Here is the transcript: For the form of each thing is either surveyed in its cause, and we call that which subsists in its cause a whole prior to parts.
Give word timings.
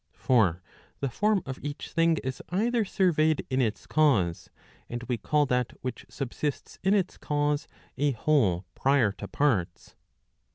For 0.15 0.63
the 0.99 1.11
form 1.11 1.43
of 1.45 1.59
each 1.63 1.91
thing 1.91 2.17
is 2.23 2.41
either 2.49 2.83
surveyed 2.83 3.45
in 3.51 3.61
its 3.61 3.85
cause, 3.85 4.49
and 4.89 5.03
we 5.03 5.17
call 5.19 5.45
that 5.45 5.73
which 5.83 6.07
subsists 6.09 6.79
in 6.81 6.95
its 6.95 7.19
cause 7.19 7.67
a 7.99 8.09
whole 8.09 8.65
prior 8.73 9.11
to 9.11 9.27
parts. 9.27 9.93